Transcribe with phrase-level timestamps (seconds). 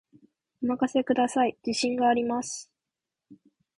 [0.63, 2.71] お任せください、自信があります